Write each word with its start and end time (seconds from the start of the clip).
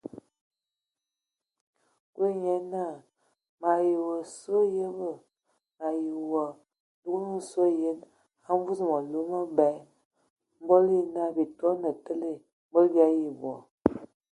Kulu 2.13 2.29
nye 2.41 2.55
naa: 2.71 2.95
mǝ 3.59 3.67
ayəbǝ! 3.75 4.15
mǝ 5.77 5.85
ayi 5.87 6.09
wa 6.31 6.45
dugan 7.03 7.37
sɔ 7.49 7.63
yen 7.81 7.99
a 8.49 8.51
mvus 8.59 8.79
mǝlu 8.89 9.19
mǝbɛ, 9.31 9.67
bii 11.35 11.47
toane 11.57 11.91
tele 12.05 12.31
mbol 12.69 12.85
bii 12.93 13.03
ayi 13.07 13.27
bɔ. 13.41 13.53